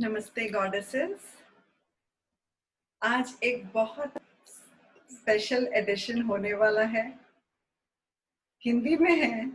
नमस्ते 0.00 0.48
गॉडेसेस 0.48 1.20
आज 3.02 3.32
एक 3.42 3.66
बहुत 3.66 4.12
स्पेशल 5.10 5.66
एडिशन 5.74 6.20
होने 6.22 6.52
वाला 6.54 6.82
है। 6.82 7.02
हिंदी 8.62 8.96
में 8.96 9.16
है, 9.16 9.50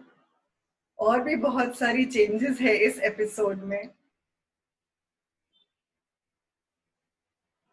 और 1.00 1.24
भी 1.24 1.36
बहुत 1.36 1.78
सारी 1.78 2.06
चेंजेस 2.06 2.60
है 2.62 2.76
इस 2.78 3.00
एपिसोड 3.00 3.64
में। 3.64 3.90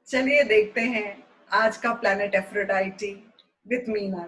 चलिए 0.09 0.45
देखते 0.45 0.81
हैं 0.81 1.27
आज 1.53 1.77
का 1.77 1.95
planet 1.95 2.35
Aphrodite 2.35 3.13
with 3.67 3.89
Meena 3.89 4.27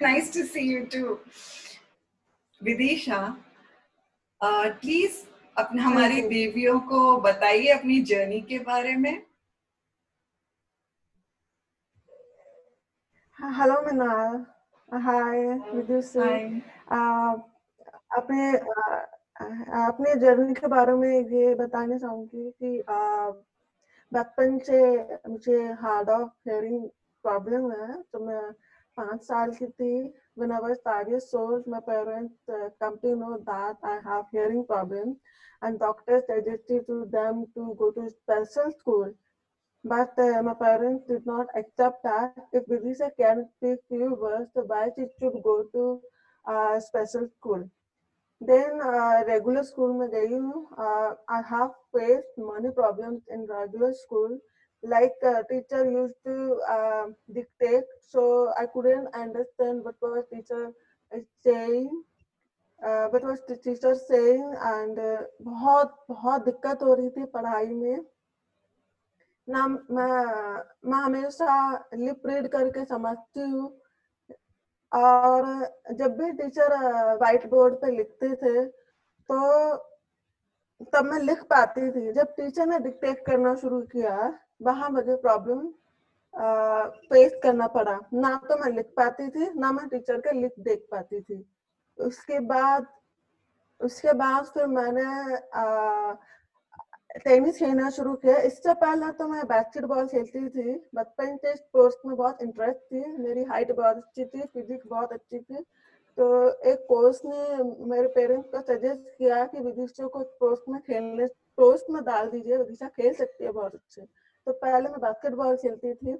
nice 0.00 0.30
to 0.30 0.44
see 0.44 0.66
you 0.66 0.86
too. 0.86 1.18
Vidisha 2.62 3.18
please 4.80 5.16
uh, 5.20 5.26
अपने 5.58 5.82
हमारी 5.82 6.20
देवियों 6.28 6.78
को 6.90 7.00
बताइए 7.20 7.68
अपनी 7.72 8.00
जर्नी 8.10 8.40
के 8.48 8.58
बारे 8.68 8.94
में। 8.96 9.22
हेलो 13.38 13.80
मिनाल 13.86 14.44
हाय 15.04 15.40
विदुषी 15.74 16.20
अपने 18.18 18.50
अपने 19.84 20.14
जर्नी 20.20 20.54
के 20.54 20.66
बारे 20.74 20.92
में 21.02 21.28
ये 21.30 21.54
बताना 21.54 21.98
चाहूँगी 21.98 22.50
कि 22.62 22.82
बचपन 24.12 24.58
से 24.66 24.80
मुझे 25.28 25.62
हार्ड 25.82 26.10
ऑफ़ 26.10 26.30
हेयरिंग 26.48 26.88
प्रॉब्लम 27.24 27.70
है 27.72 28.02
तो 28.12 28.26
मैं 28.26 28.42
पांच 28.97 29.23
साल 29.27 29.51
की 29.59 29.67
थी 29.67 30.13
when 30.39 30.51
I 30.51 30.59
was 30.59 30.79
five 30.83 31.09
years 31.09 31.33
old, 31.33 31.67
my 31.67 31.79
parents 31.81 32.35
uh, 32.47 32.69
come 32.81 32.97
to 32.99 33.15
know 33.15 33.37
that 33.45 33.77
I 33.83 33.99
have 34.05 34.25
hearing 34.31 34.65
problem, 34.65 35.17
and 35.61 35.79
doctors 35.79 36.23
suggested 36.27 36.87
to 36.87 37.05
them 37.15 37.45
to 37.55 37.75
go 37.77 37.91
to 37.91 38.09
special 38.09 38.71
school. 38.77 39.11
But 39.83 40.17
uh, 40.17 40.41
my 40.43 40.53
parents 40.53 41.07
did 41.07 41.25
not 41.25 41.47
accept 41.55 42.03
that. 42.03 42.35
If 42.53 42.65
Vidisha 42.67 43.09
can 43.17 43.49
speak 43.57 43.79
few 43.89 44.13
words, 44.15 44.51
so 44.53 44.63
why 44.63 44.89
she 44.95 45.07
should 45.19 45.41
go 45.43 45.63
to 45.73 46.01
uh, 46.47 46.79
special 46.79 47.27
school? 47.37 47.69
Then 48.41 48.79
uh, 48.81 49.23
regular 49.27 49.63
school 49.63 49.93
में 49.99 50.09
गई 50.09 50.37
हूँ. 50.37 50.67
Uh, 50.77 51.15
I 51.27 51.41
have 51.49 51.71
faced 51.93 52.37
many 52.37 52.71
problems 52.71 53.23
in 53.29 53.45
regular 53.45 53.93
school 53.93 54.39
Like 54.84 55.12
uh, 55.24 55.42
teacher 55.50 55.84
used 55.90 56.14
to 56.24 56.60
uh, 56.70 57.06
dictate 57.32 57.84
so 58.00 58.52
i 58.58 58.66
couldn't 58.66 59.08
understand 59.14 59.82
what 59.82 59.94
was 60.00 60.24
teacher 60.32 60.72
saying 61.42 62.02
uh, 62.80 63.06
what 63.08 63.24
was 63.24 63.40
the 63.48 63.56
teacher 63.56 63.94
saying 63.94 64.54
and 64.62 64.98
uh, 64.98 65.22
बहुत 65.42 65.94
बहुत 66.10 66.44
दिक्कत 66.44 66.82
हो 66.82 66.94
रही 66.94 67.10
थी 67.10 67.24
पढ़ाई 67.34 67.74
में 67.74 68.04
ना 69.48 69.66
मैं 69.68 70.12
मैं 70.90 70.98
हमेशा 70.98 71.48
लिप 71.94 72.26
रीड 72.26 72.48
करके 72.52 72.84
समझती 72.84 73.40
हूँ 73.40 73.72
और 74.92 75.44
जब 75.98 76.16
भी 76.18 76.30
टीचर 76.32 76.76
व्हाइट 77.18 77.46
बोर्ड 77.50 77.74
पे 77.80 77.90
लिखते 77.96 78.34
थे 78.42 78.64
तो 79.30 79.76
तब 80.92 81.04
मैं 81.04 81.18
लिख 81.20 81.42
पाती 81.50 81.90
थी 81.90 82.12
जब 82.12 82.34
टीचर 82.36 82.66
ने 82.66 82.78
डिक्टेट 82.84 83.24
करना 83.26 83.54
शुरू 83.56 83.80
किया 83.92 84.16
वहाँ 84.60 84.90
मुझे 84.90 85.16
प्रॉब्लम 85.16 85.66
फेस 87.08 87.32
करना 87.42 87.66
पड़ा। 87.68 87.98
ना 88.14 88.34
तो 88.48 88.56
मैं 88.56 88.70
लिख 88.70 88.86
पाती 88.96 89.28
थी, 89.28 89.48
ना 89.54 89.70
मैं 89.72 89.86
टीचर 89.88 90.20
के 90.20 90.32
लिख 90.32 90.52
देख 90.60 90.86
पाती 90.90 91.20
थी। 91.20 91.44
उसके 91.98 92.38
बाद 92.46 92.86
उसके 93.80 94.12
बाद 94.12 94.44
फिर 94.44 94.66
मैंने 94.66 95.04
टेनिस 97.24 97.58
खेलना 97.58 97.88
शुरू 97.90 98.14
किया। 98.14 98.36
इससे 98.40 98.72
पहले 98.74 99.10
तो 99.12 99.26
मैं 99.28 99.46
बास्केटबॉल 99.46 100.06
खेलती 100.08 100.48
थी। 100.48 100.74
बचपन 100.94 101.36
से 101.36 101.54
स्पोर्ट्स 101.56 101.96
में 102.06 102.14
बहुत 102.16 102.42
इंटरेस्ट 102.42 102.78
थी। 102.92 103.04
मेरी 103.18 103.42
हाइट 103.44 103.72
बहुत 103.72 103.96
अच्छी 103.96 104.24
थी 104.24 104.44
फिजिक्स 104.44 104.86
बहुत 104.86 105.12
अच्छी 105.12 105.38
थी। 105.38 105.62
तो 106.18 106.26
एक 106.70 106.84
कोच 106.88 107.20
ने 107.24 107.62
मेरे 107.86 108.06
पेरेंट्स 108.08 108.48
को 108.50 108.60
सजेस्ट 108.62 109.08
किया 109.18 109.44
कि 109.46 109.60
विदिशा 109.60 110.06
को 110.06 110.22
स्पोर्ट्स 110.22 110.62
में 110.68 110.80
खेलने 110.80 111.26
स्पोर्ट्स 111.26 111.84
में 111.90 112.02
डाल 112.04 112.28
दीजिए। 112.28 112.56
विदिशा 112.56 112.88
खेल 112.88 113.12
सकती 113.14 113.44
है 113.44 113.50
बहुत 113.50 113.74
अच्छे। 113.74 114.02
तो 114.46 114.52
पहले 114.54 114.88
मैं 114.88 115.00
बास्केटबॉल 115.00 115.56
खेलती 115.56 115.94
थी, 115.94 116.12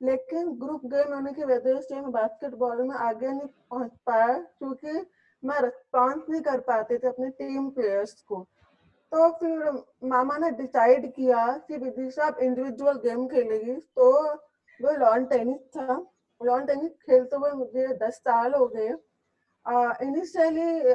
लेकिन 0.00 0.52
ग्रुप 0.58 0.84
गेम 0.86 1.12
होने 1.14 1.32
की 1.32 1.44
वजह 1.44 1.80
से 1.80 2.00
मैं 2.00 2.10
बास्केटबॉल 2.12 2.82
में 2.82 2.94
आगे 2.96 3.28
नहीं 3.28 3.48
पहुँच 3.70 3.90
पाया, 4.06 4.38
क्योंकि 4.58 5.06
मैं 5.42 5.60
रिस्पॉन्स 5.60 6.28
नहीं 6.28 6.40
कर 6.42 6.60
पाते 6.62 6.98
थे 6.98 7.08
अपने 7.08 7.28
टीम 7.30 7.68
प्लेयर्स 7.70 8.20
को। 8.22 8.46
तो 9.12 9.28
फिर 9.38 9.70
मामा 10.08 10.36
ने 10.38 10.50
डिसाइड 10.52 11.12
किया 11.14 11.46
कि 11.68 11.76
विदिशा 11.78 12.24
आप 12.24 12.38
इंडिविजुअल 12.42 12.98
गेम 12.98 13.26
खेलेगी 13.28 13.74
तो 13.96 14.10
वो 14.80 14.96
लॉन 14.98 15.24
टेनिस 15.26 15.60
था। 15.76 15.96
लॉन 16.40 16.64
टेनिस 16.66 16.92
खेलते 17.00 17.36
हुए 17.36 17.50
मुझे 17.54 17.86
दस 17.98 18.16
साल 18.18 18.54
हो 18.54 18.66
गए। 18.68 18.88
इनिशियली 20.02 20.92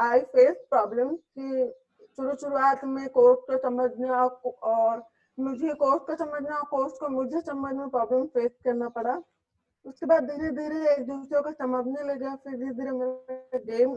आई 0.00 0.20
फेस 0.34 0.56
प्रॉब्लम 0.70 1.14
कि 1.14 1.72
शुरू 2.18 2.34
शुरुआत 2.34 2.84
में 2.86 3.08
कोर्ट 3.10 3.40
को 3.46 3.58
समझना 3.58 4.24
और 4.24 5.02
मुझे 5.38 5.74
कोर्स 5.74 6.02
को 6.06 6.16
समझना 6.16 6.56
और 6.56 6.64
कोर्स 6.70 6.98
को 6.98 7.08
मुझे 7.08 7.40
समझना 7.40 7.86
प्रॉब्लम 7.86 8.26
फेस 8.34 8.50
करना 8.64 8.88
पड़ा 8.88 9.22
उसके 9.86 10.06
बाद 10.06 10.30
धीरे 10.30 10.50
धीरे 10.50 10.92
एक 10.92 11.06
दूसरे 11.06 11.40
को 11.42 11.52
समझने 11.52 12.02
लगे 12.12 12.34
फिर 12.36 12.56
धीरे 12.56 12.72
धीरे 12.74 12.90
मेरा 12.90 13.58
गेम 13.66 13.96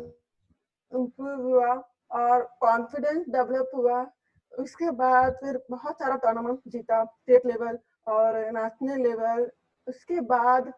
इम्प्रूव 0.94 1.42
हुआ 1.42 1.74
और 2.22 2.44
कॉन्फिडेंस 2.62 3.26
डेवलप 3.30 3.72
हुआ 3.76 4.06
उसके 4.54 4.92
बाद 5.04 5.34
फिर 5.34 5.62
बहुत 5.72 6.00
सारा 6.00 6.16
टूर्नामेंट 6.16 6.60
जीता 6.68 7.04
स्टेट 7.06 7.46
लेवल 7.46 7.80
और 8.08 8.38
नेशनल 8.52 9.02
लेवल 9.08 9.50
उसके 9.88 10.20
बाद 10.34 10.74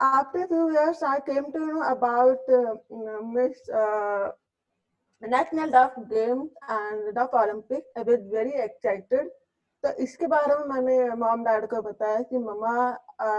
after 0.00 0.46
few 0.46 0.70
years 0.72 1.02
I 1.02 1.20
came 1.20 1.50
to 1.52 1.58
know 1.58 1.82
about 1.82 2.38
uh, 2.48 2.74
Miss 3.24 3.68
uh, 3.68 4.30
National 5.22 5.70
Duff 5.70 5.92
Games 6.10 6.50
and 6.68 7.14
Duff 7.14 7.30
Olympics. 7.32 7.86
I 7.96 8.02
was. 8.02 9.28
तो 9.84 9.90
इसके 10.02 10.26
बारे 10.26 10.54
में 10.56 10.64
मैंने 10.66 11.14
मॉम 11.16 11.44
डैड 11.44 11.66
को 11.70 11.80
बताया 11.82 12.20
कि 12.22 12.38
मम्मा 12.38 12.90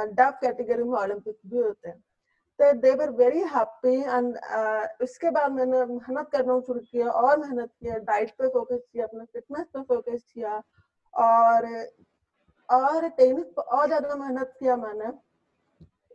डब 0.09 0.37
कैटेगरी 0.41 0.83
में 0.83 0.97
ओलंपिक 0.99 1.37
भी 1.45 1.57
होते 1.57 1.89
हैं। 1.89 1.99
तो 2.59 2.71
they 2.81 2.93
were 2.95 3.09
very 3.13 3.41
happy 3.49 3.95
and 3.95 4.37
उसके 5.01 5.29
बाद 5.31 5.51
मैंने 5.51 5.83
मेहनत 5.85 6.29
करना 6.31 6.59
शुरू 6.59 6.79
किया 6.81 7.09
और 7.11 7.37
मेहनत 7.39 7.69
किया 7.71 7.97
डाइट 7.99 8.31
पे 8.31 8.47
फोकस 8.47 8.79
किया, 8.91 9.05
अपने 9.05 9.25
फिटनेस 9.25 9.65
पे 9.73 9.81
फोकस 9.83 10.23
किया 10.33 10.61
और 11.13 11.67
और 12.69 13.07
टेनिस 13.09 13.45
पे 13.47 13.61
और 13.61 13.87
ज़्यादा 13.87 14.15
मेहनत 14.15 14.53
किया 14.59 14.75
मैंने। 14.77 15.11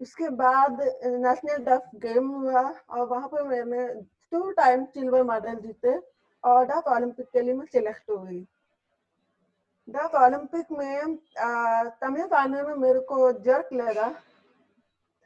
उसके 0.01 0.29
बाद 0.37 0.81
नेशनल 1.05 1.65
डफ 1.65 1.91
गेम 2.03 2.29
हुआ 2.31 2.63
और 2.63 3.07
वहाँ 3.09 3.29
पर 3.29 3.43
मैंने 3.45 3.87
टू 4.33 4.51
टाइम 4.53 4.85
सिल्वर 4.87 5.23
मेडल 5.25 5.61
जीते 5.61 5.99
और 6.45 6.65
डफ 6.67 6.89
ओलंपिक 6.89 7.27
के 7.33 7.41
लिए 7.41 7.55
मैं 7.55 7.67
सिलेक्ट 7.67 8.11
हो 8.11 8.17
गई। 8.19 8.45
डफ 9.89 10.15
ओलंपिक 10.17 10.67
में 10.73 11.17
तमिल 11.17 11.89
सेमीफाइनल 11.91 12.67
में 12.67 12.75
मेरे 12.79 13.01
को 13.09 13.31
जर्क 13.45 13.73
लगा। 13.75 14.11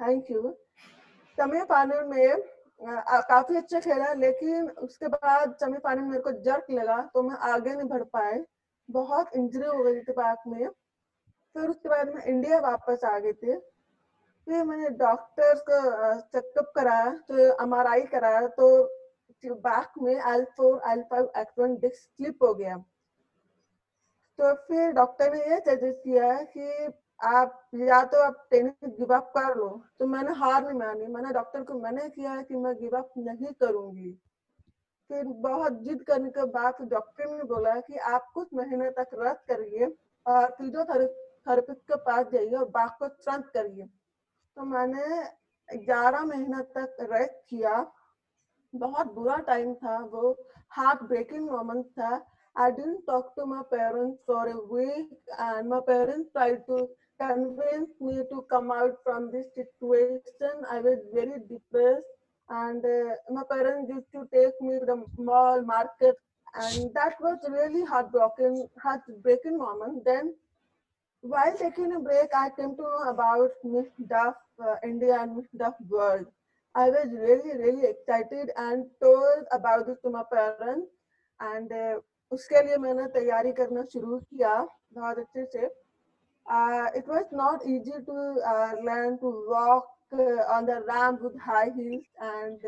थैंक 0.00 0.30
यू 0.30 0.42
तमिल 0.42 1.60
सेमीफाइनल 1.60 2.04
में 2.04 2.54
आ, 2.82 3.20
काफ़ी 3.20 3.56
अच्छा 3.56 3.80
खेला 3.80 4.12
लेकिन 4.14 4.68
उसके 4.86 5.08
बाद 5.08 5.54
सेमीफाइनल 5.60 6.02
मेरे 6.04 6.22
को 6.22 6.32
जर्क 6.42 6.66
लगा 6.70 7.00
तो 7.14 7.22
मैं 7.22 7.36
आगे 7.50 7.74
नहीं 7.74 7.88
बढ़ 7.88 8.02
पाए 8.12 8.44
बहुत 8.88 9.30
इंजरी 9.36 9.66
हो 9.66 9.82
गई 9.84 10.00
थी 10.00 10.12
बैक 10.12 10.42
में। 10.46 10.68
फिर 10.68 11.70
उसके 11.70 11.88
बाद 11.88 12.14
मैं 12.14 12.24
इंडिया 12.24 12.58
वापस 12.60 13.04
आ 13.04 13.18
गई 13.18 13.32
थी। 13.34 13.56
फिर 14.46 14.64
मैंने 14.64 14.88
डॉक्टर 14.98 15.54
को 15.68 15.78
चेकअप 16.32 16.72
कराया 16.76 17.10
तो 17.28 17.46
एमआरआई 17.62 18.02
कराया 18.12 18.46
तो 18.58 18.68
बैक 19.44 19.98
में 20.02 20.14
एल 20.14 20.44
फोर 20.56 20.80
एल 20.90 21.02
फाइव 21.10 21.30
एक्ट 21.38 21.58
वन 21.58 21.74
डिस्क 21.78 22.02
स्लिप 22.02 22.42
हो 22.42 22.52
गया। 22.54 22.76
तो 24.38 24.52
फिर 24.66 24.90
डॉक्टर 24.92 25.32
ने 25.34 25.38
ये 25.50 25.58
सजेस्ट 25.60 25.98
किया 26.00 26.32
कि 26.56 26.92
आप 27.24 27.60
या 27.74 28.02
तो 28.04 28.22
आप 28.22 28.46
टेनिस 28.50 28.90
गिव 28.98 29.14
अप 29.16 29.32
कर 29.36 29.54
लो। 29.56 29.68
तो 29.98 30.06
मैंने 30.06 30.32
हार 30.34 30.62
नहीं 30.64 30.78
मानी। 30.78 31.06
मैंने 31.06 31.32
डॉक्टर 31.32 31.62
को 31.62 31.74
मैंने 31.74 32.08
किया 32.10 32.40
कि 32.42 32.56
मैं 32.56 32.74
गिव 32.76 32.96
अप 32.98 33.12
नहीं 33.18 33.52
करूँगी। 33.60 34.10
फिर 35.10 35.24
बहुत 35.24 35.80
जिद 35.82 36.02
करने 36.02 36.30
के 36.30 36.44
बाद 36.50 36.82
डॉक्टर 36.90 37.30
ने 37.36 37.42
बोला 37.44 37.74
कि 37.80 37.96
आप 38.10 38.30
कुछ 38.34 38.48
महीने 38.54 38.90
तक 38.90 39.10
रेस्ट 39.14 39.48
करिए 39.48 39.86
और 40.26 40.46
फिजियोथेरेपिस्ट 40.58 41.80
के 41.82 41.96
पास 41.96 42.26
जाइए 42.32 42.54
और 42.54 42.68
बाघ 42.68 42.88
को 42.98 43.08
तुरंत 43.08 43.50
करिए। 43.54 43.86
तो 44.56 44.64
मैंने 44.64 45.76
ग्यारह 45.84 46.24
महीना 46.24 46.60
तक 46.76 46.96
रेस्ट 47.12 47.44
किया। 47.50 47.74
बहुत 48.74 49.12
बुरा 49.14 49.36
टाइम 49.46 49.74
था। 49.74 49.98
वो 50.04 50.36
हार्ट 50.70 51.02
ब्रेकिंग 51.02 51.50
मोमेंट 51.50 51.86
था। 51.86 52.16
I 52.56 52.70
didn't 52.70 53.04
talk 53.04 53.34
to 53.36 53.44
my 53.46 53.62
parents 53.70 54.18
for 54.26 54.46
a 54.48 54.58
week, 54.64 55.10
and 55.38 55.68
my 55.68 55.80
parents 55.86 56.30
tried 56.32 56.66
to 56.66 56.88
convince 57.20 57.90
me 58.00 58.22
to 58.30 58.46
come 58.50 58.70
out 58.70 58.96
from 59.04 59.30
this 59.30 59.46
situation. 59.54 60.64
I 60.70 60.80
was 60.80 60.98
very 61.12 61.38
depressed, 61.48 62.06
and 62.48 62.84
uh, 62.84 63.14
my 63.30 63.42
parents 63.50 63.90
used 63.90 64.10
to 64.12 64.26
take 64.32 64.58
me 64.60 64.78
to 64.78 64.86
the 64.86 65.04
mall 65.18 65.62
market, 65.62 66.16
and 66.54 66.94
that 66.94 67.20
was 67.20 67.38
really 67.48 67.84
heartbroken, 67.84 68.68
heartbreaking 68.82 69.58
moment. 69.58 70.04
Then, 70.06 70.34
while 71.20 71.54
taking 71.58 71.94
a 71.94 72.00
break, 72.00 72.30
I 72.34 72.50
came 72.56 72.74
to 72.76 72.82
know 72.82 73.10
about 73.10 73.50
Miss 73.64 73.88
Duff 74.08 74.36
uh, 74.62 74.76
India 74.82 75.18
and 75.20 75.36
Miss 75.36 75.46
Duff 75.56 75.74
World. 75.90 76.26
I 76.74 76.88
was 76.88 77.08
really, 77.12 77.56
really 77.58 77.86
excited 77.88 78.50
and 78.56 78.86
told 79.02 79.44
about 79.52 79.86
this 79.86 79.98
to 80.04 80.10
my 80.10 80.22
parents, 80.32 80.88
and 81.40 81.70
uh, 81.70 82.00
उसके 82.31 82.61
लिए 82.65 82.77
मैंने 82.87 83.07
तैयारी 83.19 83.51
करना 83.53 83.83
शुरू 83.93 84.17
किया 84.19 84.55
बहुत 84.93 85.17
अच्छे 85.19 85.45
से 85.53 85.69
uh, 86.49 86.87
it 86.95 87.07
was 87.07 87.25
not 87.31 87.65
easy 87.65 87.93
to 88.05 88.35
uh, 88.45 88.73
learn 88.83 89.19
to 89.19 89.45
walk 89.47 89.85
uh, 90.13 90.41
on 90.55 90.65
the 90.65 90.83
ramp 90.87 91.21
with 91.21 91.39
high 91.39 91.69
heels, 91.75 92.03
and 92.19 92.59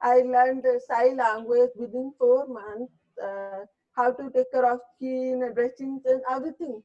I 0.00 0.18
learned 0.18 0.62
the 0.62 0.80
sign 0.86 1.16
language 1.16 1.70
within 1.76 2.12
four 2.18 2.46
months. 2.46 2.92
Uh, 3.22 3.64
how 3.94 4.10
to 4.10 4.30
take 4.30 4.50
care 4.50 4.72
of 4.72 4.80
skin, 4.96 5.52
dressing, 5.54 6.00
and 6.06 6.22
everything 6.30 6.82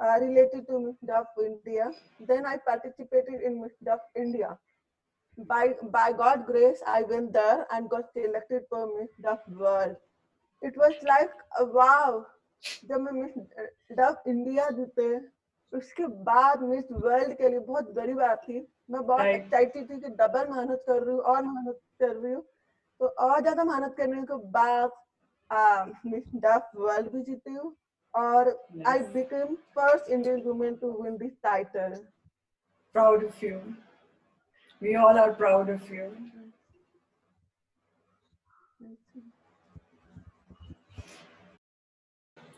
uh, 0.00 0.14
related 0.20 0.66
to 0.68 0.78
Miss 0.78 0.96
Duff 1.04 1.26
India. 1.44 1.90
Then 2.20 2.46
I 2.46 2.56
participated 2.56 3.42
in 3.44 3.60
Miss 3.60 3.72
Duff 3.84 3.98
India. 4.14 4.56
By 5.48 5.74
by 5.90 6.12
God 6.12 6.46
grace, 6.46 6.82
I 6.86 7.02
went 7.02 7.32
there 7.32 7.66
and 7.72 7.90
got 7.90 8.12
selected 8.12 8.62
for 8.70 8.88
Miss 8.98 9.10
Duff 9.20 9.40
World. 9.48 9.96
It 10.63 10.77
was 10.77 10.95
like 11.03 11.35
wow. 11.73 12.25
जब 12.85 12.99
मैं 13.01 13.11
miss 13.11 13.37
डफ 13.99 14.23
India 14.27 14.69
जीते 14.69 15.05
उसके 15.73 16.07
बाद 16.25 16.61
miss 16.63 16.91
world 17.03 17.33
के 17.37 17.49
लिए 17.49 17.59
बहुत 17.59 17.89
बड़ी 17.93 18.13
बात 18.13 18.41
थी। 18.47 18.59
मैं 18.91 19.05
बहुत 19.05 19.25
एक्साइटेड 19.25 19.89
थी 19.89 19.99
कि 19.99 20.09
डबल 20.19 20.47
मेहनत 20.49 20.83
कर 20.87 21.01
रही 21.03 21.15
हूँ 21.15 21.21
और 21.33 21.43
मेहनत 21.43 21.79
कर 21.99 22.15
रही 22.15 22.33
हूँ। 22.33 22.43
तो 23.01 23.07
और 23.07 23.41
ज़्यादा 23.41 23.63
मेहनत 23.63 23.95
करने 23.97 24.21
के 24.31 24.37
बाद 24.51 24.89
मिस 26.05 26.23
डफ 26.43 26.71
वर्ल्ड 26.75 27.11
भी 27.11 27.21
जीती 27.23 27.53
हूँ 27.53 27.75
और 28.13 28.49
I 28.87 28.99
become 29.13 29.55
first 29.75 30.09
Indian 30.09 30.41
women 30.45 30.75
to 30.81 30.91
win 31.03 31.17
this 31.17 31.31
title 31.43 31.95
proud 32.95 33.23
of 33.25 33.45
you 33.45 33.57
we 34.81 34.95
all 35.05 35.19
are 35.19 35.33
proud 35.35 35.69
of 35.71 35.93
you 35.93 36.09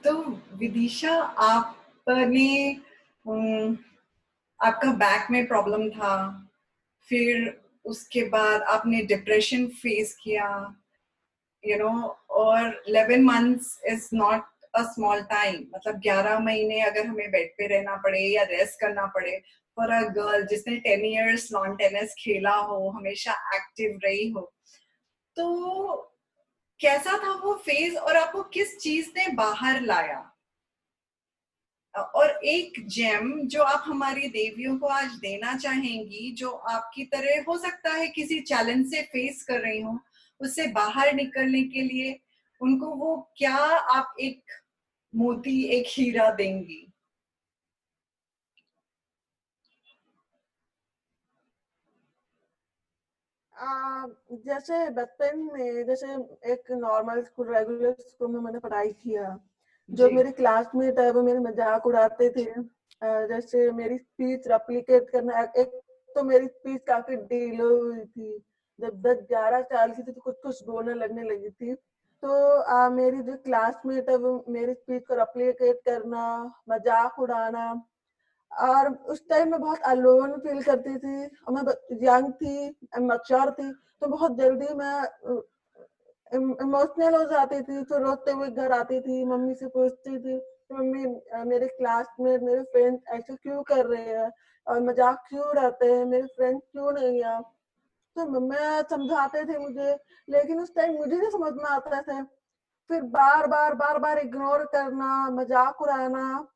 तो 0.03 0.13
विदिशा, 0.59 1.15
आपने 1.15 2.37
आपका 4.59 4.91
बैक 4.93 5.31
में 5.31 5.45
प्रॉब्लम 5.47 5.89
था, 5.89 6.15
फिर 7.09 7.61
उसके 7.85 8.23
बाद 8.29 8.61
आपने 8.61 9.01
डिप्रेशन 9.05 9.67
फेस 9.81 10.15
किया 10.23 10.47
यू 11.63 11.77
नो 11.77 11.91
और 12.29 12.83
11 12.89 13.23
months 13.23 13.79
is 13.87 14.09
not 14.13 14.43
a 14.75 14.81
small 14.83 15.21
time 15.31 15.55
मतलब 15.75 15.99
11 16.01 16.39
महीने 16.39 16.79
अगर 16.81 17.05
हमें 17.07 17.31
बेड 17.31 17.49
पे 17.57 17.67
रहना 17.67 17.95
पड़े 18.03 18.19
या 18.19 18.43
रेस्ट 18.51 18.79
करना 18.79 19.05
पड़े 19.15 19.37
फॉर 19.77 19.91
अ 19.91 20.01
गर्ल 20.15 20.45
जिसने 20.47 20.75
10 20.87 21.05
इयर्स 21.05 21.51
लॉन 21.51 21.75
टेनिस 21.75 22.13
खेला 22.19 22.55
हो, 22.55 22.89
हमेशा 22.89 23.33
एक्टिव 23.55 23.99
रही 24.03 24.29
हो 24.29 24.51
तो 25.37 26.12
कैसा 26.83 27.17
था 27.17 27.33
वो 27.33 27.53
फ़ेज़ 27.55 27.97
और 27.97 28.17
आपको 28.17 28.43
किस 28.43 28.77
चीज़ 28.77 29.09
ने 29.17 29.27
बाहर 29.27 29.81
लाया? 29.81 30.29
और 32.15 32.29
एक 32.29 32.87
जेम 32.87 33.47
जो 33.47 33.63
आप 33.63 33.83
हमारी 33.87 34.27
देवियों 34.27 34.77
को 34.77 34.87
आज 34.87 35.11
देना 35.11 35.57
चाहेंगी, 35.57 36.31
जो 36.31 36.51
आपकी 36.51 37.05
तरह 37.05 37.43
हो 37.47 37.57
सकता 37.57 37.93
है 37.93 38.07
किसी 38.07 38.39
चैलेंज 38.39 38.91
से 38.91 39.01
फेस 39.01 39.43
कर 39.43 39.59
रही 39.59 39.81
हो, 39.81 39.99
उससे 40.41 40.67
बाहर 40.67 41.13
निकलने 41.13 41.63
के 41.63 41.81
लिए, 41.81 42.19
उनको 42.61 42.87
वो 42.87 43.33
क्या 43.37 43.55
आप 43.95 44.15
एक 44.19 44.43
मोती, 45.15 45.63
एक 45.63 45.85
हीरा 45.87 46.31
देंगी? 46.31 46.92
जैसे 54.45 54.89
बचपन 54.91 55.39
में 55.53 55.85
जैसे 55.85 56.13
एक 56.51 56.71
नॉर्मल 56.71 57.21
स्कूल 57.23 57.53
रेगुलर 57.55 57.95
स्कूल 57.99 58.31
में 58.31 58.39
मैंने 58.41 58.59
पढ़ाई 58.59 58.91
किया। 58.93 59.37
जो 59.89 60.09
मेरे 60.09 60.31
क्लासमेट 60.31 60.99
है 60.99 61.11
वो 61.11 61.21
मेरे 61.21 61.39
मज़ाक 61.39 61.85
उड़ाते 61.85 62.29
थे। 62.29 62.45
जैसे 63.27 63.69
मेरी 63.71 63.97
स्पीच 63.97 64.47
रेप्लिकेट 64.47 65.09
करना 65.09 65.41
एक 65.57 65.79
तो 66.15 66.23
मेरी 66.23 66.47
स्पीच 66.47 66.81
काफ़ी 66.87 67.15
डीलो 67.15 67.69
हुई 67.77 68.03
थी। 68.03 68.37
जब 68.79 69.01
दस 69.01 69.17
ग्यारह 69.29 69.61
साल 69.63 69.91
की 69.91 70.03
थी 70.03 70.11
तो 70.11 70.21
कुछ 70.21 70.35
कुछ 70.43 70.63
बोलने 70.65 70.93
लगने 70.93 71.23
लगी 71.23 71.49
थी। 71.49 71.73
तो 71.73 72.59
आ, 72.61 72.89
मेरी 72.89 73.21
जो 73.21 73.35
क्लासमेट 73.37 74.09
है 74.09 74.15
वो 74.17 74.43
मेरी 74.49 74.73
स्पीच 74.73 75.03
को 75.07 75.15
रेप्लिकेट 75.15 75.79
करना 75.85 76.23
मज़ाक 76.69 77.19
उड़ाना 77.19 77.73
और 78.61 78.87
उस 79.09 79.27
टाइम 79.29 79.51
में 79.51 79.59
बहुत 79.59 79.79
अलोन 79.85 80.37
फील 80.39 80.61
करती 80.63 80.97
थी, 80.97 81.25
और 81.25 81.53
मैं 81.53 81.63
यंग 82.03 82.31
थी 82.33 82.75
मच्योर 83.01 83.51
थी 83.51 83.71
तो 83.71 84.07
बहुत 84.07 84.37
जल्दी 84.37 84.73
मैं 84.73 85.03
इमोशनल 86.31 87.15
हो 87.15 87.23
जाती 87.25 87.61
थी, 87.61 87.83
फिर 87.83 87.99
रोते 87.99 88.31
हुए 88.31 88.47
घर 88.49 88.71
आती 88.71 88.99
थी, 89.01 89.23
मम्मी 89.25 89.53
से 89.55 89.67
पूछती 89.67 90.17
थी, 90.19 90.37
मम्मी 90.73 91.05
मेरे 91.45 91.67
क्लास 91.69 92.07
में 92.19 92.37
मेरे 92.39 92.61
फ्रेंड्स 92.63 93.03
ऐसे 93.13 93.35
क्यों 93.35 93.61
कर 93.63 93.85
रहे 93.85 94.03
हैं? 94.09 94.31
और 94.67 94.79
मज़ाक 94.81 95.23
क्यों 95.29 95.53
रहते 95.55 95.85
हैं? 95.85 96.05
मेरे 96.05 96.27
फ्रेंड्स 96.27 96.61
क्यों 96.71 96.91
नहीं 96.91 97.23
है? 97.23 97.39
तो 98.15 98.25
मम्मी 98.29 98.57
समझाते 98.89 99.43
थे 99.45 99.57
मुझे, 99.59 99.97
लेकिन 100.27 100.59
उस 100.61 100.73
टाइम 100.75 100.97
मुझे 100.97 101.15
नहीं 101.15 101.29
समझ 101.31 101.53
में 101.53 101.69
आता 101.69 102.01
था। 102.01 102.23
फिर 102.89 103.01
बार 103.11 103.47
बार 103.47 103.73
बार 103.75 103.99
बार 103.99 104.19
इग्नोर 104.19 104.63
करना, 104.73 105.29
मज़ाक 105.31 105.81
उड़ाना 105.81 106.47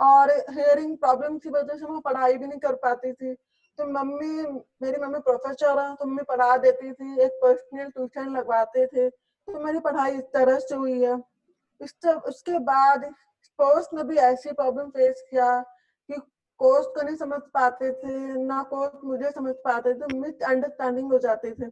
और 0.00 0.30
हेयरिंग 0.50 0.96
प्रॉब्लम 0.98 1.38
की 1.38 1.50
वजह 1.50 1.76
से 1.76 1.86
मैं 1.86 2.00
पढ़ाई 2.00 2.36
भी 2.36 2.46
नहीं 2.46 2.60
कर 2.60 2.74
पाती 2.76 3.12
थी। 3.12 3.34
तो 3.78 3.86
मम्मी, 3.86 4.42
मेरी 4.82 5.00
मम्मी 5.00 5.18
प्रोफेसर 5.20 5.78
है 5.80 5.94
तो 5.96 6.06
मम्मी 6.06 6.22
पढ़ा 6.22 6.56
देती 6.56 6.92
थी, 6.92 7.20
एक 7.20 7.38
पर्सनल 7.42 7.90
ट्यूशन 7.90 8.36
लगवाते 8.36 8.86
थे। 8.86 9.08
तो 9.08 9.58
मेरी 9.58 9.78
पढ़ाई 9.80 10.12
इस 10.12 10.24
तरह 10.34 10.58
से 10.58 10.74
हुई 10.74 11.02
है। 11.02 11.16
इस 11.80 11.94
उसके 12.06 12.58
बाद 12.60 13.04
स्पोर्ट्स 13.44 13.88
में 13.94 14.06
भी 14.08 14.16
ऐसी 14.16 14.52
प्रॉब्लम 14.52 14.90
फेस 14.90 15.24
किया 15.30 15.60
कि 15.60 16.20
कोर्स 16.60 16.86
को 16.86 17.02
नहीं 17.02 17.16
समझ 17.16 17.40
पाते 17.54 17.90
थे, 17.92 18.16
ना 18.42 18.62
कोर्स 18.62 19.04
मुझे 19.04 19.30
समझ 19.30 19.54
पाते 19.64 19.94
थे 19.94 20.18
मिस 20.18 20.42
अंडरस्टैंडिंग 20.42 21.12
हो 21.12 21.18
जाते 21.18 21.50
थे। 21.52 21.66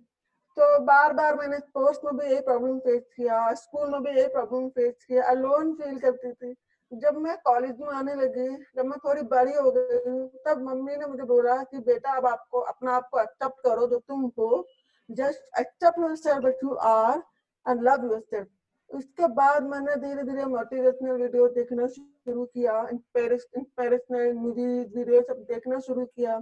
तो 0.56 0.78
बार 0.84 1.12
बार 1.12 1.36
मैंने 1.36 1.58
स्पोर्ट्स 1.58 2.00
में 2.04 2.16
भी 2.16 2.26
यही 2.26 2.40
प्रॉब्लम 2.40 2.78
फेस 2.78 3.02
किया 3.16 3.52
स्कूल 3.54 3.90
में 3.90 4.02
भी 4.02 4.10
यही 4.10 4.28
प्रॉब्लम 4.28 4.68
फेस 4.68 5.04
किया 5.04 5.28
अलोन 5.30 5.72
फील 5.74 5.98
करती 5.98 6.32
थी। 6.32 6.54
मैं 7.20 7.36
कॉलेज 7.44 7.80
में 7.80 7.88
आने 7.94 8.14
लगी, 8.16 8.48
जब 8.76 8.84
मैं 8.84 8.98
थोड़ी 9.04 9.22
बड़ी 9.28 9.54
हो 9.54 9.70
गई, 9.70 10.26
तब 10.46 10.62
मम्मी 10.62 10.96
ने 10.96 11.06
मुझे 11.06 11.24
बोला 11.24 11.56
कि 11.64 11.78
बेटा 11.80 12.12
अब 12.12 12.26
आपको, 12.26 12.60
अपना 12.60 12.92
आप 12.92 13.08
को 13.12 13.20
एक्सेप्ट 13.20 13.60
करो 13.64 13.86
जो 13.86 13.98
तुम 13.98 14.30
हो। 14.38 14.66
Just 15.10 15.60
accept 15.60 15.98
yourself 15.98 16.42
but 16.44 16.64
you 16.64 16.74
are 16.86 17.22
and 17.66 17.82
love 17.82 18.04
yourself 18.04 18.48
उसके 18.90 19.26
बाद 19.34 19.62
मैंने 19.64 19.94
धीरे 19.96 20.22
धीरे 20.24 20.44
मोटिवेशनल 20.46 21.20
वीडियो 21.22 21.46
देखना 21.50 21.86
शुरू 21.88 22.44
किया 22.44 22.72
इंस्पिरेशनल 22.92 24.32
मूवीज़ 24.34 24.96
वीडियो 24.96 25.20
सब 25.22 25.44
देखना 25.48 25.78
शुरू 25.80 26.04
किया। 26.06 26.38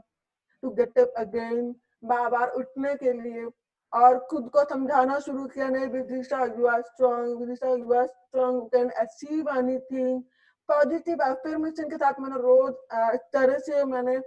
टू 0.63 0.71
गेट 0.71 0.99
अप 0.99 1.15
अगेन 1.19 1.75
बार 2.05 2.29
बार 2.31 2.49
उठने 2.59 2.95
के 2.95 3.13
लिए 3.13 3.45
और 3.93 4.19
खुद 4.31 4.49
को 4.55 4.65
समझाना 4.65 5.19
शुरू 5.19 5.47
किया, 5.47 5.69
नहीं 5.69 5.87
Vidisha 5.89 6.45
you 6.47 6.67
are 6.67 6.83
strong 6.83 7.39
Vidisha 7.41 7.69
you 7.69 7.93
are 7.95 8.07
strong 8.07 8.63
can 8.75 8.89
achieve 9.03 9.49
anything 9.57 10.23
positive 10.69 11.23
affirmation 11.23 11.89
के 11.91 11.97
साथ 11.97 12.21
मैंने 12.21 12.37
रोज 12.43 12.73
इस 13.15 13.21
तरह 13.33 13.59
से 13.59 13.85
मैंने 13.85 14.19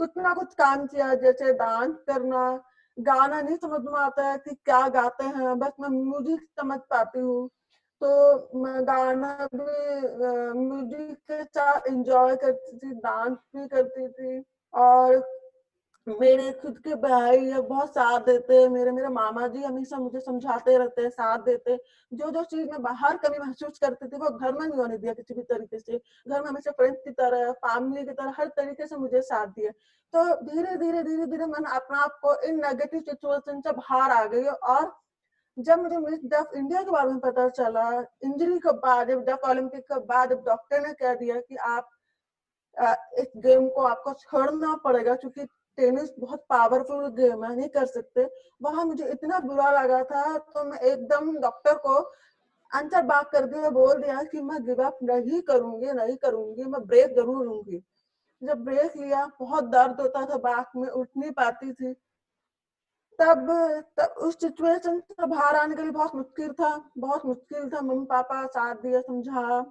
कुछ 0.00 0.16
ना 0.18 0.32
कुछ 0.34 0.54
काम 0.54 0.86
किया, 0.86 1.14
जैसे 1.14 1.52
डांस 1.54 1.94
करना, 2.08 2.40
गाना 2.98 3.40
नहीं 3.40 3.56
समझ 3.56 3.80
में 3.84 3.98
आता 4.00 4.26
है 4.28 4.36
कि 4.38 4.54
क्या 4.54 4.88
गाते 4.88 5.24
हैं, 5.24 5.58
बस 5.58 5.72
मैं 5.80 5.88
म्यूज़िक 5.90 6.40
समझ 6.60 6.78
पाती 6.90 7.20
हूँ। 7.20 7.48
तो 8.02 8.60
मैं 8.60 8.82
गाना 8.86 9.48
भी 9.54 10.58
म्यूज़िक 10.58 11.16
के 11.30 11.42
साथ 11.44 11.88
एंजॉय 11.88 12.36
करती 12.36 12.76
थी 12.78 12.94
डांस 12.96 13.36
भी 13.56 13.66
करती 13.68 14.08
थी 14.08 14.42
और 14.74 15.16
मेरे 16.06 16.50
खुद 16.52 16.76
के 16.78 16.94
भाई 16.94 17.52
बहुत 17.52 17.88
साथ 17.90 18.20
देते 18.22 18.56
हैं, 18.56 18.68
मेरे 18.68 18.90
मेरे 18.92 19.08
मामा 19.08 19.46
जी 19.48 19.62
हमेशा 19.62 19.98
मुझे 19.98 20.20
समझाते 20.20 20.76
रहते 20.78 21.02
हैं, 21.02 21.08
साथ 21.10 21.38
देते 21.44 21.76
जो 22.12 22.30
जो 22.30 22.42
चीज़ 22.44 22.68
मैं 22.70 22.82
बाहर 22.82 23.16
कभी 23.18 23.38
महसूस 23.38 23.78
करती 23.78 24.08
थी, 24.08 24.16
वो 24.16 24.28
घर 24.30 24.52
में 24.52 24.66
नहीं 24.66 24.78
होने 24.78 24.98
दिया 24.98 25.12
किसी 25.14 25.34
भी 25.34 25.42
तरीके 25.44 25.78
से? 25.78 25.98
घर 26.28 26.42
में 26.42 26.48
हमेशा 26.48 26.70
फ्रेंड्स 26.72 27.00
की 27.04 27.10
तरह 27.12 27.50
फैमिली 27.54 28.04
की 28.04 28.12
तरह, 28.12 28.34
हर 28.38 28.48
तरीके 28.56 28.86
से 28.86 28.96
मुझे 28.96 29.20
साथ 29.22 29.46
दिया। 29.48 29.70
तो 30.14 30.34
धीरे 30.44 30.76
धीरे 30.76 31.02
धीरे 31.02 31.26
धीरे 31.26 31.46
मैंने 31.46 31.74
अपना 31.76 31.98
आप 32.00 32.18
को 32.22 32.34
इन 32.48 32.60
नेगेटिव 32.60 33.00
सिचुएशन 33.00 33.60
से 33.60 33.72
बाहर 33.72 34.10
आ 34.12 34.24
गई 34.26 34.44
और 34.44 34.92
जब 35.56 35.82
मुझे 35.82 35.96
मिस 35.98 36.20
डफ 36.26 36.50
इंडिया 36.56 36.82
के 36.82 36.90
बारे 36.90 37.10
में 37.10 37.18
पता 37.20 37.48
चला 37.50 37.90
इंजरी 38.24 38.58
के 38.58 38.72
बाद, 38.78 39.08
जब 39.08 39.24
डफ 39.24 39.48
ओलंपिक 39.50 39.82
के 39.82 40.00
बाद 40.06 40.32
डॉक्टर 40.46 40.86
ने 40.86 40.92
कह 40.94 41.14
दिया 41.16 41.40
कि 41.40 41.56
आप 41.66 41.90
इस 43.18 43.32
गेम 43.38 43.68
को 43.68 43.82
आपको 43.84 44.12
छोड़ना 44.14 44.74
पड़ेगा, 44.84 45.14
क्योंकि 45.14 45.46
टेनिस 45.78 46.10
बहुत 46.18 46.44
पावरफुल 46.48 47.08
गेम 47.14 47.44
है 47.44 47.54
नहीं 47.56 47.68
कर 47.68 47.86
सकते। 47.86 48.28
वहाँ 48.62 48.84
मुझे 48.84 49.08
इतना 49.08 49.38
बुरा 49.40 49.70
लगा 49.72 50.02
था 50.04 50.36
तो 50.38 50.64
मैं 50.64 50.78
एकदम 50.80 51.36
डॉक्टर 51.40 51.74
को 51.78 51.98
आंसर 52.72 53.02
बात 53.04 53.30
कर 53.32 53.44
दिया 53.46 53.70
बोल 53.70 54.00
दिया 54.02 54.22
कि 54.22 54.40
मैं 54.42 54.64
गिव 54.66 54.82
अप 54.84 54.98
नहीं 55.04 55.40
करूँगी 55.42 55.92
नहीं 55.94 56.16
करूँगी, 56.16 56.64
मैं 56.64 56.86
ब्रेक 56.86 57.14
ज़रूर 57.14 57.44
लूँगी। 57.44 57.82
जब 58.42 58.64
ब्रेक 58.64 58.96
लिया, 58.96 59.24
बहुत 59.40 59.64
दर्द 59.66 60.00
होता 60.00 60.24
था 60.26 60.36
बैक 60.38 60.76
में 60.76 60.88
उठ 60.88 61.08
नहीं 61.16 61.30
पाती 61.32 61.72
थी। 61.72 61.92
तब 63.18 63.46
तब 63.98 64.14
उस 64.18 64.34
सिचुएशन 64.40 64.98
से 65.00 65.26
बाहर 65.26 65.56
आने 65.56 65.74
के 65.76 65.82
लिए 65.82 65.90
बहुत 65.90 66.14
मुश्किल 66.14 66.52
था, 66.52 66.90
बहुत 66.98 67.24
मुश्किल 67.26 67.68
था। 67.70 67.80
मम्मी 67.80 68.04
पापा 68.06 68.44
साथ 68.46 68.74
दिया, 68.76 69.00
समझा। 69.00 69.64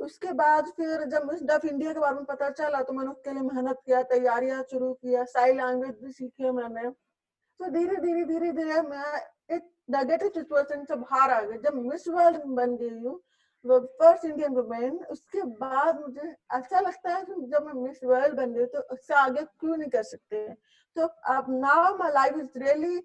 उसके 0.00 0.32
बाद 0.32 0.68
फिर 0.76 1.04
जब 1.10 1.24
मिस 1.30 1.42
डफ 1.44 1.64
इंडिया 1.64 1.92
के 1.92 2.00
बारे 2.00 2.14
में 2.14 2.24
पता 2.24 2.50
चला 2.50 2.82
तो 2.82 2.92
मैंने 2.92 3.10
उसके 3.10 3.32
लिए 3.32 3.42
मेहनत 3.42 3.80
किया 3.86 4.02
तैयारियाँ 4.12 4.62
शुरू 4.70 4.92
किया 4.94 5.24
साई 5.32 5.52
लैंग्वेज 5.52 5.96
भी 6.02 6.12
सीखी 6.12 6.50
मैंने 6.50 6.90
तो 6.90 7.70
धीरे 7.70 7.96
धीरे 7.96 8.24
धीरे 8.24 8.52
धीरे 8.52 8.80
मैं 8.82 9.20
एक 9.56 9.62
नेगेटिव 9.90 10.28
सिचुएशन 10.34 10.84
से 10.84 10.96
बाहर 10.96 11.30
आ 11.30 11.40
गई 11.42 11.58
जब 11.64 11.82
मिस 11.82 12.08
वर्ल्ड 12.08 12.44
बन 12.56 12.76
गई 12.76 12.98
हूँ 12.98 13.20
फ़र्स्ट 13.64 14.24
इंडियन 14.24 14.54
वुमेन 14.54 14.98
उसके 15.10 15.42
बाद 15.56 16.00
मुझे 16.00 16.34
अच्छा 16.50 16.80
लगता 16.80 17.14
है 17.14 17.24
कि 17.24 17.46
जब 17.46 17.66
मैं 17.66 17.82
मिस 17.82 18.04
वर्ल्ड 18.04 18.36
बन 18.36 18.52
गई 18.52 18.66
तो 18.66 18.80
उससे 18.94 19.14
आगे 19.14 19.42
क्यों 19.42 19.76
नहीं 19.76 19.90
कर 19.90 20.02
सकते 20.02 20.46
So 20.96 21.08
uh, 21.24 21.42
now 21.48 21.96
my 21.98 22.10
life 22.10 22.36
is 22.36 22.58
really 22.58 22.96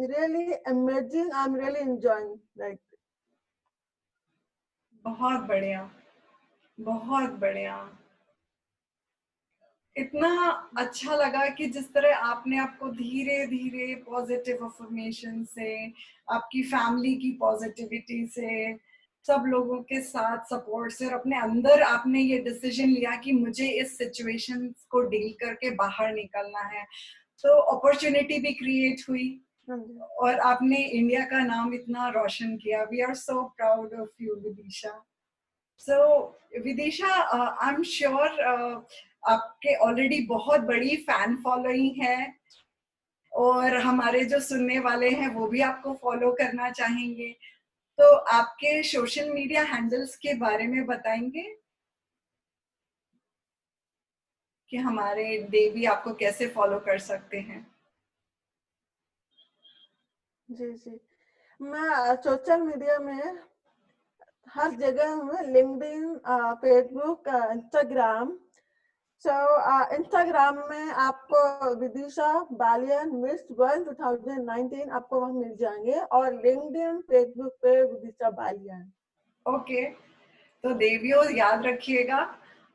really 0.00 0.08
really 0.08 0.54
amazing. 0.66 1.30
I'm 1.34 1.54
really 1.54 1.80
enjoying 1.80 2.38
like. 2.56 2.80
बहुत 5.04 5.40
बढ़िया 5.40 5.90
बहुत 6.80 7.30
बढ़िया। 7.30 7.98
इतना 9.96 10.48
अच्छा 10.76 11.16
लगा 11.16 11.48
कि 11.48 11.66
जिस 11.66 11.92
तरह 11.92 12.16
आपने 12.16 12.58
आपको 12.58 12.88
धीरे 12.88 13.46
धीरे 13.46 13.94
पॉजिटिव 13.94 14.64
अफर्मेशन 14.64 15.44
से, 15.44 15.92
आपकी 16.30 16.62
फैमिली 16.62 17.14
की 17.14 17.30
पॉजिटिविटी 17.32 18.26
से, 18.26 18.74
सब 19.26 19.44
लोगों 19.46 19.78
के 19.82 20.00
साथ 20.00 20.44
सपोर्ट 20.44 20.92
से 20.92 21.06
और 21.06 21.12
अपने 21.12 21.38
अंदर 21.38 21.82
आपने 21.82 22.20
ये 22.20 22.38
डिसीज़न 22.38 22.88
लिया 22.88 23.16
कि 23.16 23.32
मुझे 23.32 23.68
इस 23.68 23.98
सिचुएशन 23.98 24.74
को 24.90 25.00
डील 25.00 25.46
करके 25.46 25.70
बाहर 25.70 26.12
निकलना 26.12 26.60
है। 26.60 26.84
तो 27.44 27.60
अपॉर्चुनिटी 27.60 28.38
भी 28.38 28.52
क्रिएट 28.52 29.00
हुई। 29.08 29.40
और 29.68 30.38
आपने 30.40 30.76
इंडिया 30.76 31.24
का 31.24 31.38
नाम 31.44 31.74
इतना 31.74 32.08
रोशन 32.08 32.56
किया। 32.56 32.82
We 32.82 33.00
are 33.00 33.14
so 33.14 33.42
proud 33.56 33.94
of 34.00 34.22
you 34.22 34.34
Vidisha 34.34 34.90
so 35.78 35.96
Vidisha 36.64 37.08
I 37.08 37.74
am 37.74 37.82
sure 37.82 38.28
आपके 39.28 39.74
ऑलरेडी 39.76 40.20
बहुत 40.26 40.60
बड़ी 40.60 40.96
फ़ैन 41.06 41.36
फॉलोइंग 41.44 42.02
है 42.02 42.34
और 43.32 43.76
हमारे 43.76 44.24
जो 44.24 44.40
सुनने 44.40 44.78
वाले 44.80 45.10
हैं 45.10 45.28
वो 45.34 45.46
भी 45.46 45.60
आपको 45.60 45.94
फॉलो 46.02 46.32
करना 46.32 46.70
चाहेंगे। 46.70 47.34
तो 47.98 48.14
आपके 48.14 48.82
सोशल 48.82 49.30
मीडिया 49.30 49.62
हैंडल्स 49.64 50.16
के 50.16 50.34
बारे 50.34 50.66
में 50.66 50.84
बताएँगे 50.86 51.42
कि 54.72 54.76
हमारे 54.76 55.38
देवी 55.50 55.84
आपको 55.84 56.14
कैसे 56.14 56.46
फॉलो 56.48 56.78
कर 56.78 56.98
सकते 56.98 57.40
हैं? 57.40 57.73
जी 60.48 60.72
जी। 60.74 61.00
मैं 61.60 62.14
सोशल 62.16 62.60
मीडिया 62.62 62.98
में 62.98 63.38
हर 64.54 64.70
जगह 64.72 65.10
हूँ, 65.10 65.40
LinkedIn 65.44 66.16
Facebook 66.60 67.28
Instagram. 67.28 68.36
So 69.24 69.34
Instagram 69.96 70.56
में 70.70 70.90
आपको 71.00 71.74
विदिशा, 71.74 72.32
बालियन 72.52 73.14
मिस 73.16 73.44
वर्ल्ड 73.58 73.88
2019 73.90 74.90
आपको 74.90 75.20
वहाँ 75.20 75.32
मिल 75.32 75.54
जाएँगे 75.56 76.00
और 76.12 76.32
लिंक्डइन, 76.34 77.00
फेसबुक 77.00 77.52
पे 77.62 77.82
विदिशा, 77.82 78.30
बालियन। 78.32 78.90
ओके। 79.46 79.84
तो 79.84 80.72
देवियो, 80.74 81.22
याद 81.30 81.66
रखिएगा 81.66 82.20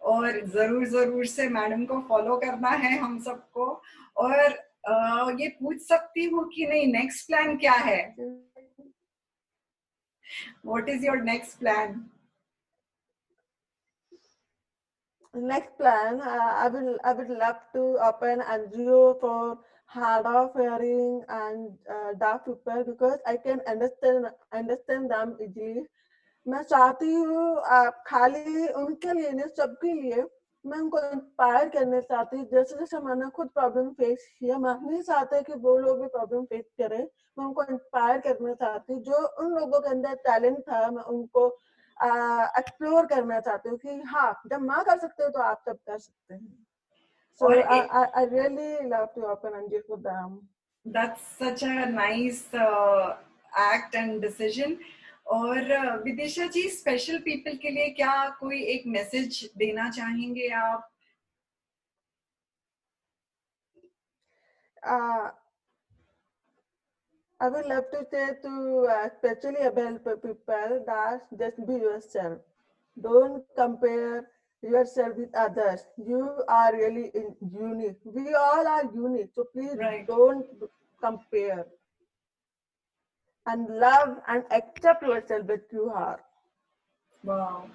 और 0.02 0.40
ज़रूर 0.48 0.86
ज़रूर 0.88 1.26
से 1.26 1.48
मैडम 1.50 1.86
को 1.86 2.00
फॉलो 2.10 2.38
करना 2.38 2.70
है 2.70 2.98
हम 3.00 3.20
सबको। 3.20 3.66
और 4.18 4.58
ये 5.40 5.48
पूछ 5.62 5.82
सकती 5.88 6.24
हूँ 6.30 6.48
कि 6.56 6.66
नहीं 6.68 6.88
नेक्स्ट 6.94 7.28
प्लान 7.28 7.58
क्या 7.58 7.74
है 7.88 8.00
what 10.66 10.90
is 10.90 11.06
your 11.06 11.22
next 11.24 11.60
plan 11.60 12.10
next 15.34 15.78
plan, 15.78 16.20
uh, 16.20 16.54
I 16.56 16.68
will 16.70 16.98
I 17.04 17.14
would 17.14 17.30
love 17.30 17.58
to 17.74 17.98
open 18.04 18.42
NGO 18.42 19.20
for 19.20 19.60
hard 19.86 20.26
of 20.26 20.54
hearing 20.56 21.24
and 21.30 21.78
uh, 21.90 22.14
deaf 22.20 22.46
people 22.46 22.84
because 22.84 23.20
I 23.26 23.38
can 23.38 23.62
understand 23.68 24.28
understand 24.52 25.12
them 25.12 25.38
easily. 25.40 25.86
मैं 26.48 26.62
चाहती 26.64 27.14
हूँ 27.14 27.56
खाली 28.08 28.68
उनके 28.68 29.14
लिए 29.14 29.32
नहीं 29.32 29.48
सबके 29.56 29.94
लिए 29.94 30.24
मैं 30.66 30.78
उनको 30.78 31.00
इंस्पायर 31.12 31.70
करना 31.70 32.00
चाहती 32.02 32.38
हूँ। 32.38 32.46
जैसे 32.52 32.76
जैसे 32.80 33.00
मैंने 33.00 33.30
खुद 33.36 33.48
प्रॉब्लम 33.48 33.90
फेस 34.00 34.28
किया 34.40 34.58
मैं 34.58 34.74
नहीं 34.90 35.02
चाहती 35.02 35.42
कि 35.44 35.54
वो 35.66 35.78
लोग 35.78 36.02
भी 36.02 36.08
प्रॉब्लम 36.18 36.46
फेस 36.46 36.66
करें। 36.78 37.04
मैं 37.38 37.46
उनको 37.46 37.64
इंस्पायर 37.64 38.20
करना 38.28 38.54
चाहती 38.54 38.94
हूँ। 38.94 39.02
जो 39.04 39.26
उन 39.44 39.56
लोगों 39.60 39.80
के 39.80 39.90
अंदर 39.90 40.16
टैलेंट 40.28 40.60
था 40.70 40.90
मैं 40.92 41.04
उनको 41.16 41.48
एक्सप्लोर 42.60 43.06
करना 43.06 43.40
चाहते 43.40 43.70
हो 43.70 43.78
कि 43.78 44.02
हाँ 44.08 44.32
जब 44.48 44.62
माँ 44.62 44.84
कर 44.84 44.98
सकते 45.00 45.24
हो 45.24 45.30
तो 45.30 45.40
आप 45.42 45.64
सब 45.70 45.78
कर 45.88 45.98
सकते 45.98 46.34
हैं। 46.34 46.66
So 47.42 47.50
I, 47.54 47.88
I, 47.98 48.08
I 48.16 48.24
really 48.26 48.86
love 48.90 49.14
to 49.16 49.26
open 49.26 49.54
NGO 49.54 49.82
for 49.88 49.98
them. 49.98 50.42
That's 50.86 51.22
such 51.38 51.62
a 51.64 51.86
nice 51.86 52.44
uh, 52.54 53.16
act 53.54 53.96
and 53.96 54.22
decision. 54.22 54.80
और 55.30 56.02
विदिशा 56.04 56.46
जी 56.54 56.68
स्पेशल 56.70 57.18
पीपल 57.26 57.56
के 57.58 57.70
लिए 57.70 57.90
क्या 57.94 58.14
कोई 58.40 58.62
एक 58.74 58.84
मैसेज 58.88 59.50
देना 59.58 59.90
चाहेंगे 59.90 60.48
आप? 60.60 60.90
I 67.40 67.50
would 67.50 67.66
love 67.66 67.82
to 67.92 68.02
say 68.06 68.26
to 68.44 68.86
specially 69.10 69.66
all 69.66 69.98
people 70.08 70.78
that 70.90 71.38
just 71.40 71.60
be 71.68 71.76
your 71.76 72.36
don't 72.98 73.44
compare 73.58 74.28
your 74.64 75.12
with 75.12 75.36
others 75.38 75.86
you 76.08 76.26
are 76.52 76.76
really 76.76 77.04
unique 77.16 78.02
we 78.16 78.34
all 78.36 78.68
are 78.68 78.90
unique 78.96 79.32
so 79.32 79.44
please 79.46 79.82
don't 80.08 80.70
compare 81.02 81.64
and 83.50 83.70
love 83.80 84.16
and 84.28 84.44
accept 84.52 85.04
yourself 85.04 85.46
with 85.48 85.74
you 85.74 85.92
are. 86.06 86.20
Wow. 87.24 87.70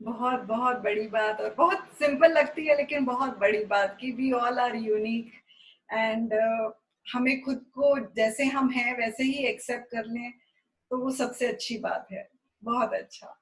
बहुत 0.00 0.40
बहुत 0.46 0.76
बड़ी 0.82 1.06
बात 1.08 1.40
और 1.40 1.54
बहुत 1.54 1.88
simple 1.98 2.32
लगती 2.32 2.66
है 2.66 2.76
लेकिन 2.76 3.04
बहुत 3.04 3.36
बड़ी 3.38 3.64
बात 3.72 3.96
कि 4.00 4.12
we 4.12 4.30
all 4.32 4.58
are 4.58 4.76
unique 4.76 5.32
and 5.92 6.32
हमें 7.06 7.40
खुद 7.42 7.64
को 7.74 7.98
जैसे 8.16 8.44
हम 8.54 8.70
हैं 8.70 8.96
वैसे 8.98 9.24
ही 9.24 9.44
एक्सेप्ट 9.48 9.90
कर 9.94 10.06
लें 10.06 10.30
तो 10.90 10.98
वो 10.98 11.10
सबसे 11.16 11.46
अच्छी 11.46 11.78
बात 11.78 12.06
है 12.12 12.28
बहुत 12.62 12.94
अच्छा 12.94 13.36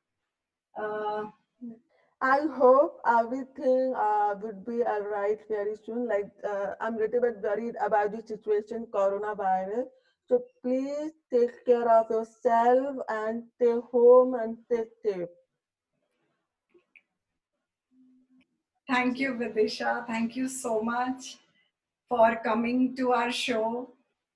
I 2.21 2.47
hope 2.59 3.03
everything 3.59 3.95
would 4.43 4.65
be 4.69 4.81
alright 5.05 5.47
very 5.51 5.77
soon 5.77 6.07
like 6.09 6.45
I 6.47 6.89
am 6.89 6.99
little 6.99 7.21
but 7.21 7.45
worried 7.45 7.77
about 7.87 8.11
this 8.11 8.29
situation 8.29 8.85
corona 8.97 9.33
virus 9.45 9.87
So 10.28 10.44
please 10.62 11.12
take 11.32 11.66
care 11.66 11.90
of 11.90 12.10
yourself 12.10 12.98
and 13.10 13.44
stay 13.56 13.76
home 13.92 14.36
and 14.36 14.58
stay 14.66 14.84
safe. 15.04 15.30
Thank 18.88 19.20
you, 19.20 19.34
Vidisha. 19.34 20.06
Thank 20.08 20.36
you 20.36 20.48
so 20.48 20.82
much. 20.82 21.38
for 22.14 22.40
coming 22.44 22.96
to 22.96 23.12
our 23.12 23.32
show 23.32 23.90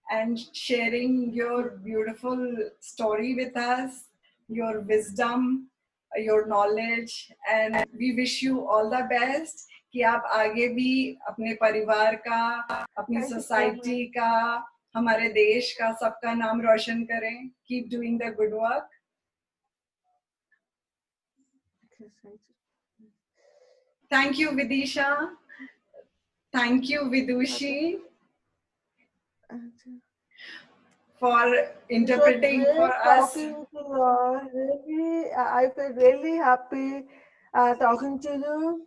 and 0.09 0.39
sharing 0.51 1.31
your 1.31 1.77
beautiful 1.87 2.39
story 2.79 3.35
with 3.35 3.55
us, 3.55 4.05
your 4.49 4.79
wisdom, 4.81 5.67
your 6.15 6.47
knowledge, 6.47 7.31
and 7.51 7.85
we 7.99 8.15
wish 8.15 8.41
you 8.41 8.67
all 8.67 8.89
the 8.89 9.07
best. 9.09 9.67
कि 9.93 10.01
आप 10.03 10.23
आगे 10.35 10.67
भी 10.75 10.93
अपने 11.29 11.53
परिवार 11.61 12.15
का 12.25 12.39
अपनी 12.97 13.21
society 13.27 14.05
का 14.17 14.31
हमारे 14.94 15.28
देश 15.32 15.72
का 15.80 15.92
सबका 16.00 16.34
नाम 16.34 16.60
रोशन 16.62 17.04
करें 17.12 17.48
keep 17.66 17.88
doing 17.90 18.18
the 18.20 18.34
good 18.40 18.54
work 18.62 18.88
thank 24.10 24.38
you 24.38 24.50
Vidisha 24.50 25.08
Thank 26.52 26.90
you, 26.90 27.04
Vidushi, 27.04 27.96
for 31.18 31.66
interpreting 31.88 32.64
for 32.76 32.92
us. 32.92 33.36
Really, 33.36 35.32
I 35.32 35.70
feel 35.74 35.94
really 35.94 36.36
happy 36.36 37.06
uh, 37.54 37.74
talking 37.76 38.20
to 38.20 38.32
you. 38.32 38.86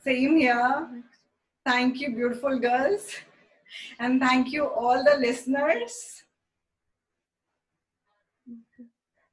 Same 0.00 0.36
here. 0.38 1.04
Thank 1.64 2.00
you, 2.00 2.14
beautiful 2.14 2.58
girls. 2.58 3.10
And 3.98 4.20
thank 4.20 4.52
you, 4.52 4.66
all 4.66 5.02
the 5.02 5.16
listeners. 5.16 6.22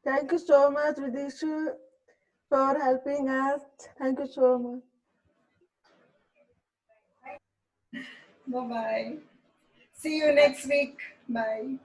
Thank 0.04 0.32
you 0.32 0.40
so 0.40 0.72
much, 0.72 0.96
Vidisha, 0.96 1.74
for 2.50 2.80
helping 2.80 3.30
us. 3.30 3.62
Thank 4.00 4.20
you 4.20 4.28
so 4.28 4.58
much. 4.58 4.82
Bye 8.48 8.68
bye. 8.68 9.14
See 9.94 10.18
you 10.18 10.34
next 10.34 10.66
week. 10.68 10.98
Bye. 11.30 11.78